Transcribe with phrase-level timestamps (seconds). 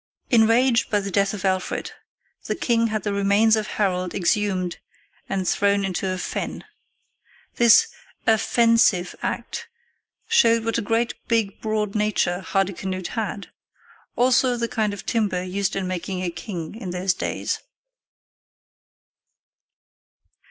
[0.31, 1.91] "]Enraged by the death of Alfred,
[2.47, 4.79] the king had the remains of Harold exhumed
[5.29, 6.63] and thrown into a fen.
[7.57, 7.87] This
[8.25, 9.67] a fensive act
[10.27, 13.51] showed what a great big broad nature Hardicanute had,
[14.15, 17.59] also the kind of timber used in making a king in those days.